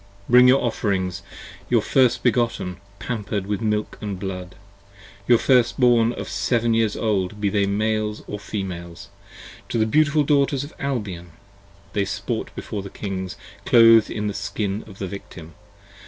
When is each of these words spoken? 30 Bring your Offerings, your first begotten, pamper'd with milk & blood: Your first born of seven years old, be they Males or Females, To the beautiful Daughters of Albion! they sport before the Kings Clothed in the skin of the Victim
30 0.25 0.31
Bring 0.31 0.47
your 0.47 0.63
Offerings, 0.63 1.21
your 1.69 1.83
first 1.83 2.23
begotten, 2.23 2.77
pamper'd 2.97 3.45
with 3.45 3.61
milk 3.61 3.99
& 3.99 4.01
blood: 4.19 4.55
Your 5.27 5.37
first 5.37 5.79
born 5.79 6.11
of 6.13 6.27
seven 6.27 6.73
years 6.73 6.95
old, 6.97 7.39
be 7.39 7.49
they 7.49 7.67
Males 7.67 8.23
or 8.27 8.39
Females, 8.39 9.09
To 9.69 9.77
the 9.77 9.85
beautiful 9.85 10.23
Daughters 10.23 10.63
of 10.63 10.73
Albion! 10.79 11.33
they 11.93 12.05
sport 12.05 12.49
before 12.55 12.81
the 12.81 12.89
Kings 12.89 13.37
Clothed 13.63 14.09
in 14.09 14.25
the 14.25 14.33
skin 14.33 14.83
of 14.87 14.97
the 14.97 15.05
Victim 15.07 15.53